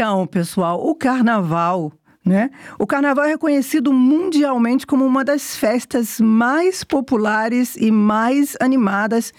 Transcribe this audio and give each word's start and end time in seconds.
Então, 0.00 0.26
pessoal, 0.26 0.82
o 0.82 0.94
carnaval 0.94 1.92
né? 2.24 2.50
O 2.78 2.86
carnaval 2.86 3.26
é 3.26 3.28
reconhecido 3.28 3.92
mundialmente 3.92 4.86
como 4.86 5.04
uma 5.04 5.22
das 5.22 5.56
festas 5.56 6.18
mais 6.18 6.82
populares 6.82 7.76
e 7.76 7.90
mais 7.90 8.56
animadas 8.60 9.30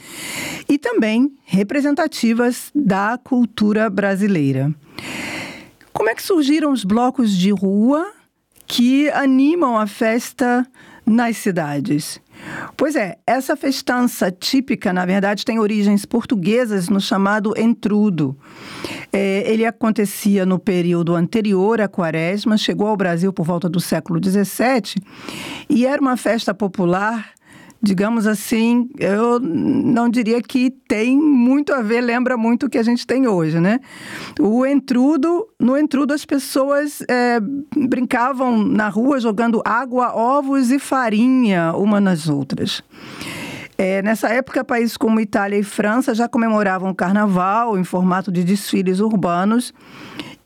e 0.69 0.77
também 0.77 1.35
representativas 1.45 2.71
da 2.75 3.17
cultura 3.23 3.89
brasileira. 3.89 4.71
Como 5.91 6.09
é 6.09 6.13
que 6.13 6.21
surgiram 6.21 6.71
os 6.71 6.83
blocos 6.83 7.35
de 7.35 7.49
rua 7.49 8.11
que 8.67 9.09
animam 9.09 9.79
a 9.79 9.87
festa 9.87 10.63
nas 11.03 11.37
cidades? 11.37 12.21
Pois 12.75 12.95
é, 12.95 13.17
essa 13.25 13.55
festança 13.55 14.31
típica, 14.31 14.91
na 14.91 15.05
verdade, 15.05 15.45
tem 15.45 15.59
origens 15.59 16.05
portuguesas 16.05 16.89
no 16.89 16.99
chamado 16.99 17.53
entrudo. 17.57 18.37
É, 19.13 19.43
ele 19.51 19.65
acontecia 19.65 20.45
no 20.45 20.57
período 20.57 21.15
anterior 21.15 21.81
à 21.81 21.87
quaresma, 21.87 22.57
chegou 22.57 22.87
ao 22.87 22.95
Brasil 22.95 23.33
por 23.33 23.45
volta 23.45 23.67
do 23.67 23.79
século 23.79 24.19
XVII 24.23 24.95
e 25.69 25.85
era 25.85 26.01
uma 26.01 26.15
festa 26.15 26.53
popular 26.53 27.33
digamos 27.81 28.27
assim, 28.27 28.89
eu 28.99 29.39
não 29.39 30.07
diria 30.07 30.41
que 30.41 30.69
tem 30.87 31.17
muito 31.17 31.73
a 31.73 31.81
ver, 31.81 32.01
lembra 32.01 32.37
muito 32.37 32.67
o 32.67 32.69
que 32.69 32.77
a 32.77 32.83
gente 32.83 33.07
tem 33.07 33.27
hoje, 33.27 33.59
né? 33.59 33.79
O 34.39 34.65
entrudo, 34.65 35.47
no 35.59 35.75
entrudo 35.75 36.13
as 36.13 36.23
pessoas 36.23 37.01
é, 37.09 37.39
brincavam 37.75 38.63
na 38.63 38.87
rua 38.87 39.19
jogando 39.19 39.61
água, 39.65 40.13
ovos 40.15 40.69
e 40.69 40.77
farinha 40.77 41.73
uma 41.73 41.99
nas 41.99 42.29
outras. 42.29 42.83
É, 43.83 43.99
nessa 44.03 44.29
época, 44.29 44.63
países 44.63 44.95
como 44.95 45.19
Itália 45.19 45.57
e 45.57 45.63
França 45.63 46.13
já 46.13 46.29
comemoravam 46.29 46.91
o 46.91 46.95
carnaval 46.95 47.79
em 47.79 47.83
formato 47.83 48.31
de 48.31 48.43
desfiles 48.43 48.99
urbanos 48.99 49.73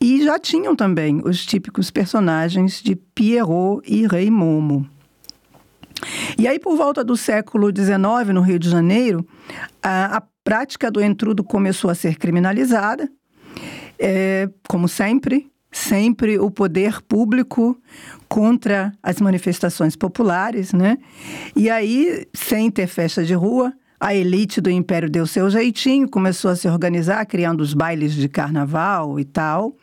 e 0.00 0.24
já 0.24 0.38
tinham 0.38 0.74
também 0.74 1.20
os 1.22 1.44
típicos 1.44 1.90
personagens 1.90 2.80
de 2.80 2.96
Pierrot 2.96 3.82
e 3.86 4.06
Rei 4.06 4.30
Momo. 4.30 4.88
E 6.38 6.48
aí, 6.48 6.58
por 6.58 6.78
volta 6.78 7.04
do 7.04 7.14
século 7.14 7.68
XIX, 7.68 8.32
no 8.32 8.40
Rio 8.40 8.58
de 8.58 8.70
Janeiro, 8.70 9.28
a, 9.82 10.16
a 10.16 10.22
prática 10.42 10.90
do 10.90 11.02
entrudo 11.02 11.44
começou 11.44 11.90
a 11.90 11.94
ser 11.94 12.16
criminalizada, 12.16 13.06
é, 13.98 14.48
como 14.66 14.88
sempre, 14.88 15.52
sempre 15.70 16.38
o 16.38 16.50
poder 16.50 17.02
público 17.02 17.76
contra 18.28 18.92
as 19.02 19.20
manifestações 19.20 19.94
populares, 19.94 20.72
né? 20.72 20.98
E 21.54 21.68
aí, 21.68 22.26
sem 22.34 22.70
ter 22.70 22.86
festa 22.86 23.24
de 23.24 23.34
rua, 23.34 23.72
a 23.98 24.14
elite 24.14 24.60
do 24.60 24.70
império 24.70 25.08
deu 25.08 25.26
seu 25.26 25.48
jeitinho, 25.48 26.08
começou 26.08 26.50
a 26.50 26.56
se 26.56 26.68
organizar, 26.68 27.24
criando 27.26 27.60
os 27.60 27.72
bailes 27.72 28.14
de 28.14 28.28
carnaval 28.28 29.18
e 29.18 29.24
tal. 29.24 29.74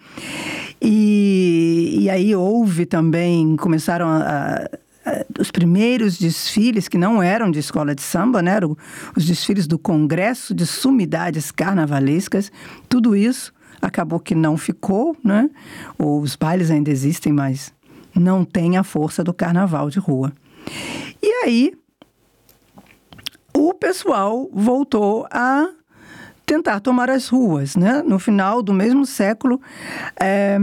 E, 0.81 1.97
e 2.01 2.09
aí 2.09 2.35
houve 2.35 2.85
também, 2.85 3.55
começaram 3.55 4.07
a, 4.07 4.69
a, 5.05 5.25
os 5.39 5.49
primeiros 5.49 6.17
desfiles, 6.17 6.87
que 6.87 6.97
não 6.97 7.23
eram 7.23 7.49
de 7.49 7.59
escola 7.59 7.95
de 7.95 8.01
samba, 8.01 8.41
né? 8.41 8.51
eram 8.51 8.77
os 9.15 9.25
desfiles 9.25 9.65
do 9.65 9.79
Congresso 9.79 10.53
de 10.53 10.65
Sumidades 10.65 11.51
Carnavalescas, 11.51 12.51
tudo 12.87 13.15
isso 13.15 13.53
acabou 13.83 14.19
que 14.19 14.33
não 14.33 14.57
ficou, 14.57 15.15
né? 15.23 15.49
Os 15.97 16.35
bailes 16.35 16.71
ainda 16.71 16.89
existem, 16.89 17.33
mas 17.33 17.73
não 18.15 18.45
tem 18.45 18.77
a 18.77 18.83
força 18.83 19.23
do 19.23 19.33
carnaval 19.33 19.89
de 19.89 19.99
rua. 19.99 20.31
E 21.21 21.27
aí, 21.43 21.73
o 23.53 23.73
pessoal 23.73 24.49
voltou 24.53 25.27
a 25.29 25.69
tentar 26.45 26.79
tomar 26.79 27.09
as 27.09 27.27
ruas, 27.27 27.75
né? 27.75 28.01
No 28.03 28.19
final 28.19 28.61
do 28.61 28.73
mesmo 28.73 29.05
século, 29.05 29.61
é, 30.19 30.57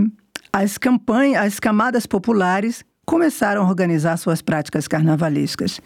as 0.53 0.79
campanhas, 0.79 1.45
as 1.45 1.61
camadas 1.61 2.07
populares 2.07 2.85
começaram 3.05 3.63
a 3.63 3.69
organizar 3.69 4.17
suas 4.17 4.41
práticas 4.41 4.87
carnavalescas 4.87 5.81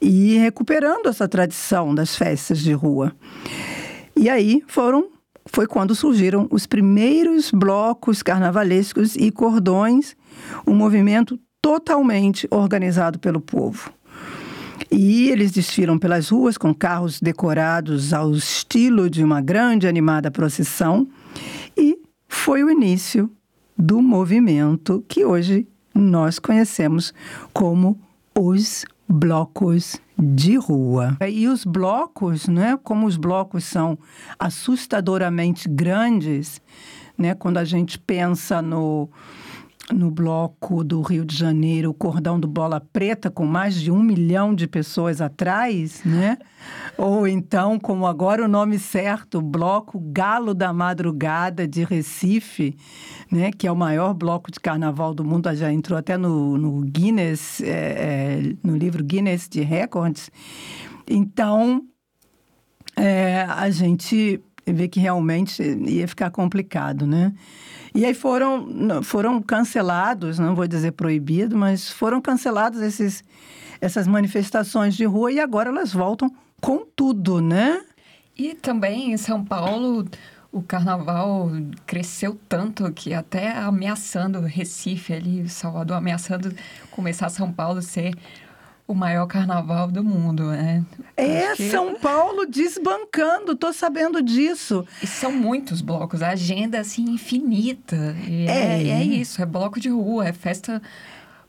e 0.00 0.38
recuperando 0.38 1.08
essa 1.08 1.28
tradição 1.28 1.94
das 1.94 2.16
festas 2.16 2.58
de 2.58 2.72
rua. 2.72 3.12
E 4.16 4.30
aí 4.30 4.62
foram 4.66 5.13
foi 5.46 5.66
quando 5.66 5.94
surgiram 5.94 6.46
os 6.50 6.66
primeiros 6.66 7.50
blocos 7.50 8.22
carnavalescos 8.22 9.14
e 9.16 9.30
cordões, 9.30 10.16
um 10.66 10.74
movimento 10.74 11.38
totalmente 11.60 12.46
organizado 12.50 13.18
pelo 13.18 13.40
povo. 13.40 13.92
E 14.90 15.30
eles 15.30 15.50
desfilam 15.52 15.98
pelas 15.98 16.28
ruas 16.28 16.58
com 16.58 16.74
carros 16.74 17.20
decorados 17.20 18.12
ao 18.12 18.32
estilo 18.32 19.08
de 19.08 19.22
uma 19.22 19.40
grande 19.40 19.86
animada 19.86 20.30
procissão, 20.30 21.06
e 21.76 21.98
foi 22.28 22.62
o 22.62 22.70
início 22.70 23.30
do 23.76 24.00
movimento 24.00 25.04
que 25.08 25.24
hoje 25.24 25.66
nós 25.94 26.38
conhecemos 26.38 27.12
como 27.52 27.98
os 28.38 28.84
blocos 29.08 30.00
de 30.18 30.56
rua. 30.56 31.16
E 31.28 31.48
os 31.48 31.64
blocos, 31.64 32.48
né, 32.48 32.78
como 32.82 33.06
os 33.06 33.16
blocos 33.16 33.64
são 33.64 33.98
assustadoramente 34.38 35.68
grandes, 35.68 36.60
né, 37.16 37.34
quando 37.34 37.58
a 37.58 37.64
gente 37.64 37.98
pensa 37.98 38.60
no 38.62 39.08
no 39.92 40.10
bloco 40.10 40.82
do 40.82 41.02
Rio 41.02 41.24
de 41.24 41.36
Janeiro, 41.36 41.90
o 41.90 41.94
cordão 41.94 42.40
do 42.40 42.48
Bola 42.48 42.80
Preta, 42.80 43.30
com 43.30 43.44
mais 43.44 43.74
de 43.74 43.90
um 43.90 44.02
milhão 44.02 44.54
de 44.54 44.66
pessoas 44.66 45.20
atrás, 45.20 46.02
né? 46.04 46.38
Ou 46.96 47.28
então, 47.28 47.78
como 47.78 48.06
agora 48.06 48.44
o 48.44 48.48
nome 48.48 48.78
certo, 48.78 49.38
o 49.38 49.42
bloco 49.42 50.00
Galo 50.00 50.54
da 50.54 50.72
Madrugada 50.72 51.68
de 51.68 51.84
Recife, 51.84 52.76
né? 53.30 53.50
Que 53.52 53.66
é 53.66 53.72
o 53.72 53.76
maior 53.76 54.14
bloco 54.14 54.50
de 54.50 54.58
carnaval 54.58 55.12
do 55.12 55.24
mundo, 55.24 55.54
já 55.54 55.70
entrou 55.70 55.98
até 55.98 56.16
no, 56.16 56.56
no 56.56 56.80
Guinness, 56.80 57.60
é, 57.60 57.68
é, 57.68 58.56
no 58.62 58.76
livro 58.76 59.04
Guinness 59.04 59.48
de 59.48 59.60
Records. 59.60 60.30
Então, 61.06 61.82
é, 62.96 63.42
a 63.42 63.68
gente 63.68 64.40
vê 64.66 64.88
que 64.88 65.00
realmente 65.00 65.62
ia 65.62 66.06
ficar 66.08 66.30
complicado, 66.30 67.06
né? 67.06 67.32
E 67.94 68.04
aí 68.04 68.14
foram, 68.14 69.02
foram 69.02 69.40
cancelados, 69.40 70.38
não 70.38 70.54
vou 70.54 70.66
dizer 70.66 70.92
proibido, 70.92 71.56
mas 71.56 71.90
foram 71.90 72.20
cancelados 72.20 72.80
esses, 72.80 73.22
essas 73.80 74.06
manifestações 74.06 74.96
de 74.96 75.04
rua 75.04 75.30
e 75.30 75.38
agora 75.38 75.70
elas 75.70 75.92
voltam 75.92 76.34
com 76.60 76.84
tudo, 76.96 77.40
né? 77.40 77.80
E 78.36 78.54
também 78.54 79.12
em 79.12 79.16
São 79.16 79.44
Paulo 79.44 80.04
o 80.50 80.62
carnaval 80.62 81.50
cresceu 81.84 82.38
tanto 82.48 82.90
que 82.92 83.12
até 83.12 83.50
ameaçando 83.50 84.40
Recife 84.40 85.12
ali, 85.12 85.48
Salvador, 85.48 85.96
ameaçando 85.96 86.54
começar 86.92 87.28
São 87.28 87.52
Paulo 87.52 87.82
ser 87.82 88.14
o 88.86 88.94
maior 88.94 89.26
carnaval 89.26 89.90
do 89.90 90.04
mundo, 90.04 90.48
né? 90.48 90.84
É, 91.16 91.54
que... 91.54 91.70
São 91.70 91.94
Paulo 91.94 92.44
desbancando, 92.46 93.56
tô 93.56 93.72
sabendo 93.72 94.22
disso. 94.22 94.86
E 95.02 95.06
são 95.06 95.32
muitos 95.32 95.80
blocos, 95.80 96.22
a 96.22 96.30
agenda 96.30 96.78
assim 96.80 97.04
infinita. 97.04 98.14
E 98.28 98.46
é. 98.46 98.82
é, 98.82 98.88
é 98.88 99.02
isso, 99.02 99.40
é 99.40 99.46
bloco 99.46 99.80
de 99.80 99.88
rua, 99.88 100.28
é 100.28 100.32
festa 100.32 100.82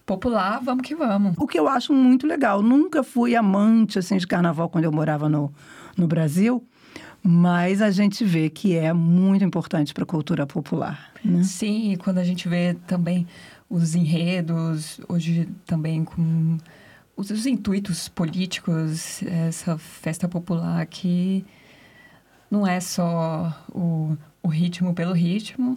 popular, 0.05 0.61
vamos 0.63 0.87
que 0.87 0.95
vamos. 0.95 1.33
O 1.37 1.45
que 1.45 1.59
eu 1.59 1.67
acho 1.67 1.91
muito 1.91 2.25
legal, 2.25 2.61
nunca 2.61 3.03
fui 3.03 3.35
amante 3.35 3.99
assim 3.99 4.17
de 4.17 4.27
carnaval 4.27 4.69
quando 4.69 4.85
eu 4.85 4.91
morava 4.91 5.27
no, 5.27 5.51
no 5.97 6.07
Brasil, 6.07 6.65
mas 7.21 7.81
a 7.81 7.91
gente 7.91 8.23
vê 8.23 8.49
que 8.49 8.77
é 8.77 8.93
muito 8.93 9.43
importante 9.43 9.93
para 9.93 10.03
a 10.03 10.07
cultura 10.07 10.45
popular. 10.45 11.11
Né? 11.23 11.43
Sim, 11.43 11.91
e 11.91 11.97
quando 11.97 12.19
a 12.19 12.23
gente 12.23 12.47
vê 12.47 12.75
também 12.87 13.27
os 13.69 13.95
enredos, 13.95 15.01
hoje 15.09 15.49
também 15.65 16.05
com 16.05 16.57
os, 17.15 17.29
os 17.29 17.45
intuitos 17.45 18.09
políticos, 18.09 19.23
essa 19.23 19.77
festa 19.77 20.27
popular 20.27 20.85
que 20.85 21.45
não 22.49 22.65
é 22.65 22.79
só 22.79 23.53
o, 23.71 24.17
o 24.43 24.47
ritmo 24.47 24.93
pelo 24.93 25.13
ritmo, 25.13 25.75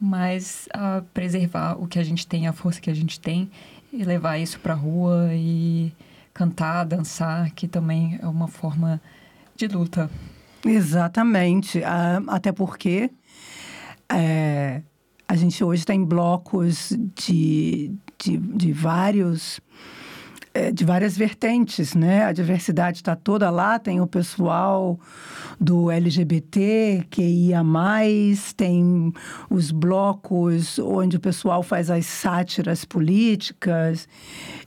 mas 0.00 0.68
a 0.72 1.02
preservar 1.12 1.74
o 1.80 1.86
que 1.86 1.98
a 1.98 2.04
gente 2.04 2.26
tem, 2.26 2.46
a 2.46 2.52
força 2.52 2.80
que 2.80 2.90
a 2.90 2.94
gente 2.94 3.20
tem 3.20 3.50
e 3.92 4.04
levar 4.04 4.38
isso 4.38 4.60
para 4.60 4.74
a 4.74 4.76
rua 4.76 5.30
e 5.32 5.92
cantar, 6.32 6.84
dançar, 6.84 7.50
que 7.50 7.66
também 7.66 8.18
é 8.22 8.26
uma 8.26 8.48
forma 8.48 9.00
de 9.56 9.66
luta. 9.66 10.10
Exatamente, 10.64 11.82
até 12.26 12.52
porque 12.52 13.10
é, 14.08 14.82
a 15.26 15.36
gente 15.36 15.62
hoje 15.62 15.84
tem 15.84 16.04
blocos 16.04 16.92
de, 17.14 17.92
de, 18.18 18.36
de 18.36 18.72
vários 18.72 19.60
é, 20.58 20.72
de 20.72 20.84
várias 20.84 21.16
vertentes, 21.16 21.94
né? 21.94 22.24
A 22.24 22.32
diversidade 22.32 22.96
está 22.98 23.14
toda 23.14 23.48
lá, 23.48 23.78
tem 23.78 24.00
o 24.00 24.08
pessoal 24.08 24.98
do 25.60 25.88
LGBT, 25.88 27.04
que 27.08 27.22
ia 27.22 27.62
mais, 27.62 28.52
tem 28.54 29.12
os 29.48 29.70
blocos 29.70 30.80
onde 30.80 31.16
o 31.16 31.20
pessoal 31.20 31.62
faz 31.62 31.90
as 31.90 32.06
sátiras 32.06 32.84
políticas. 32.84 34.08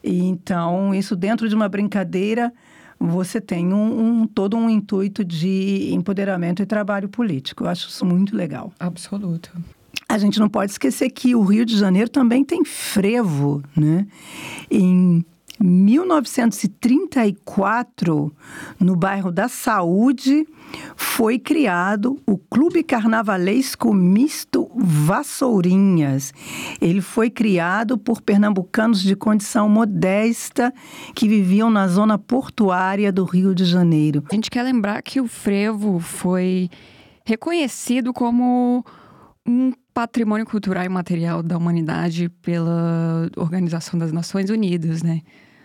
E, 0.02 0.24
então, 0.24 0.96
isso 0.96 1.14
dentro 1.14 1.50
de 1.50 1.56
uma 1.56 1.68
brincadeira, 1.68 2.54
você 2.98 3.42
tem 3.42 3.74
um, 3.74 4.22
um, 4.22 4.28
todo 4.28 4.56
um 4.56 4.70
intuito 4.70 5.26
de 5.26 5.90
empoderamento 5.92 6.62
e 6.62 6.66
trabalho 6.66 7.10
político. 7.10 7.66
Eu 7.66 7.70
acho 7.70 7.90
isso 7.90 8.06
muito 8.06 8.34
legal. 8.34 8.72
Absoluto. 8.80 9.52
a 10.08 10.18
gente 10.18 10.40
não 10.40 10.48
pode 10.48 10.72
esquecer 10.72 11.10
que 11.10 11.36
o 11.36 11.42
Rio 11.42 11.66
de 11.66 11.78
Janeiro 11.78 12.10
também 12.10 12.46
tem 12.46 12.64
frevo, 12.64 13.62
né? 13.76 14.08
Em 14.70 15.26
1934, 15.64 18.36
no 18.80 18.96
bairro 18.96 19.32
da 19.32 19.48
Saúde, 19.48 20.48
foi 20.96 21.38
criado 21.38 22.20
o 22.26 22.38
Clube 22.38 22.84
Carnavalesco 22.84 23.94
Misto 23.94 24.72
Vassourinhas. 24.76 26.34
Ele 26.80 27.02
foi 27.02 27.30
criado 27.30 27.98
por 27.98 28.22
pernambucanos 28.22 29.02
de 29.02 29.16
condição 29.16 29.70
modesta 29.70 30.74
que 31.14 31.28
viviam 31.28 31.70
na 31.70 31.88
zona 31.88 32.18
portuária 32.18 33.12
do 33.12 33.24
Rio 33.24 33.54
de 33.54 33.66
Janeiro. 33.66 34.24
A 34.32 34.36
gente 34.36 34.50
quer 34.50 34.64
lembrar 34.64 35.02
que 35.02 35.22
o 35.22 35.28
frevo 35.28 36.00
foi 36.00 36.70
reconhecido 37.26 38.14
como 38.14 38.86
um 39.46 39.74
patrimônio 39.94 40.46
cultural 40.46 40.86
e 40.86 40.90
material 40.90 41.44
da 41.44 41.58
humanidade 41.58 42.30
pela 42.42 43.30
Organização 43.36 44.00
das 44.00 44.12
Nações 44.12 44.50
Unidas, 44.50 45.04
né? 45.04 45.22